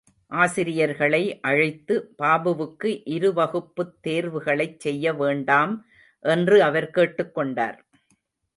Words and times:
ஆசிரியர்களை 0.31 1.19
அழைத்து 1.41 1.95
பாபுவுக்கு 2.19 3.01
இருவகுப்புத் 3.05 3.93
தேர்வுகளைச் 4.07 4.79
செய்ய 4.79 5.13
வேண்டாம் 5.13 5.75
என்று 6.25 6.63
அவர் 6.63 6.89
கேட்டுக் 6.89 7.33
கொண்டார். 7.33 7.79